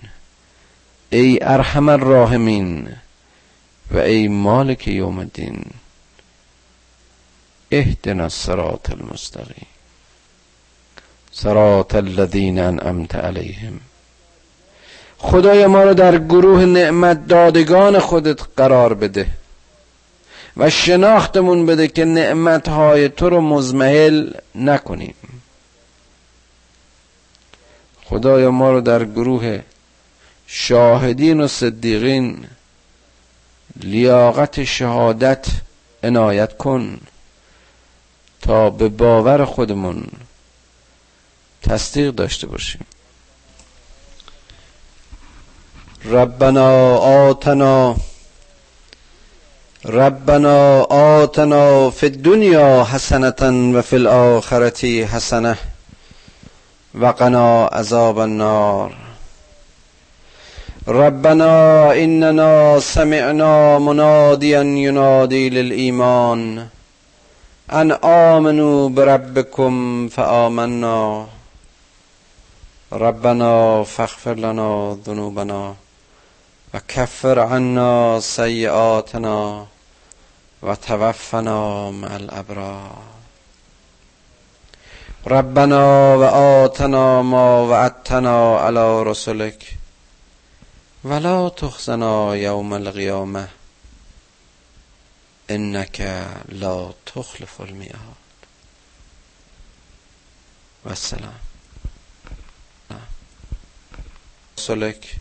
[1.09, 2.87] ای ارحم الراحمین
[3.91, 5.65] و ای مالک یوم الدین
[7.71, 9.67] اهدنا الصراط المستقیم.
[11.31, 13.79] صراط الذین انعمت علیهم.
[15.17, 19.27] خدای ما را در گروه نعمت دادگان خودت قرار بده.
[20.57, 25.15] و شناختمون بده که نعمتهای تو رو مزمحل نکنیم.
[28.05, 29.61] خدایا ما رو در گروه
[30.47, 32.47] شاهدین و صدیقین
[33.83, 35.47] لیاقت شهادت
[36.03, 36.99] عنایت کن
[38.41, 40.07] تا به باور خودمون
[41.61, 42.85] تصدیق داشته باشیم.
[46.05, 47.95] ربنا آتنا
[49.89, 55.55] ربنا آتنا فی الدنیا حسنة و فی الآخرة حسنه
[57.01, 58.95] وقنا عذاب النار.
[60.87, 66.67] ربنا إننا سمعنا مناديا ينادي للإيمان
[67.71, 71.27] أن آمنوا بربكم فآمنا.
[72.93, 75.75] ربنا فاغفر لنا ذنوبنا
[76.73, 78.19] وكفر عنا
[80.65, 83.03] سيئاتنا وتوفنا مع الأبرار
[85.27, 89.77] ربنا وآتنا ما وعدتنا على رسلك
[91.03, 93.47] ولا تخزنا يوم القيامة
[95.51, 96.01] إنك
[96.49, 98.15] لا تخلف الميعاد
[100.85, 101.39] والسلام
[104.57, 105.15] رسلك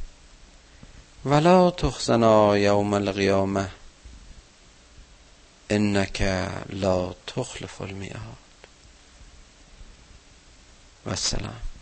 [1.24, 3.84] ولا تخزنا يوم القيامة
[5.71, 6.23] إنك
[6.71, 8.35] لا تخلف الميعاد.
[11.07, 11.74] والسلام.